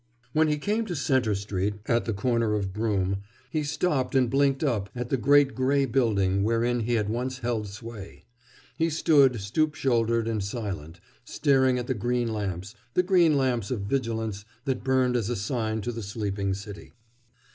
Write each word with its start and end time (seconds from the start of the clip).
When 0.33 0.47
he 0.47 0.57
came 0.57 0.87
to 0.87 0.95
Centre 0.95 1.35
Street, 1.35 1.75
at 1.85 2.05
the 2.05 2.11
corner 2.13 2.55
of 2.55 2.73
Broome, 2.73 3.17
he 3.51 3.61
stopped 3.61 4.15
and 4.15 4.31
blinked 4.31 4.63
up 4.63 4.89
at 4.95 5.09
the 5.09 5.15
great 5.15 5.53
gray 5.53 5.85
building 5.85 6.41
wherein 6.43 6.79
he 6.79 6.95
had 6.95 7.07
once 7.07 7.37
held 7.37 7.67
sway. 7.67 8.25
He 8.75 8.89
stood, 8.89 9.39
stoop 9.39 9.75
shouldered 9.75 10.27
and 10.27 10.43
silent, 10.43 10.99
staring 11.23 11.77
at 11.77 11.85
the 11.85 11.93
green 11.93 12.33
lamps, 12.33 12.73
the 12.95 13.03
green 13.03 13.37
lamps 13.37 13.69
of 13.69 13.81
vigilance 13.81 14.43
that 14.65 14.83
burned 14.83 15.15
as 15.15 15.29
a 15.29 15.35
sign 15.35 15.81
to 15.81 15.91
the 15.91 16.01
sleeping 16.01 16.55
city. 16.55 16.93